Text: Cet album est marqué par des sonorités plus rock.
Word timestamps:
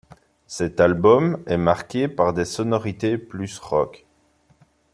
Cet 0.47 0.79
album 0.79 1.43
est 1.45 1.57
marqué 1.59 2.07
par 2.07 2.33
des 2.33 2.45
sonorités 2.45 3.19
plus 3.19 3.59
rock. 3.59 4.07